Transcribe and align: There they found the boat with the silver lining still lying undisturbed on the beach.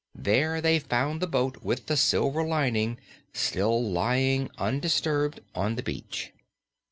There 0.15 0.61
they 0.61 0.79
found 0.79 1.21
the 1.21 1.27
boat 1.27 1.57
with 1.61 1.85
the 1.85 1.95
silver 1.95 2.43
lining 2.43 2.97
still 3.33 3.83
lying 3.87 4.49
undisturbed 4.57 5.41
on 5.53 5.75
the 5.75 5.83
beach. 5.83 6.33